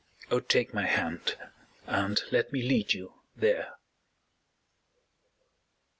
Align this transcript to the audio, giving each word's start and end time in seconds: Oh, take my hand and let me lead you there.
Oh, 0.31 0.39
take 0.39 0.73
my 0.73 0.87
hand 0.87 1.37
and 1.85 2.19
let 2.31 2.51
me 2.51 2.63
lead 2.63 2.91
you 2.91 3.13
there. 3.35 3.75